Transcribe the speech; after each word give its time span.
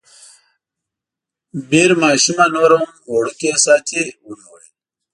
بیر 1.69 1.91
ماشومه 2.01 2.45
نوره 2.55 2.77
هم 2.83 2.91
وړوکې 3.13 3.51
ساتي، 3.63 4.03
ومې 4.25 4.47
ویل. 4.51 4.67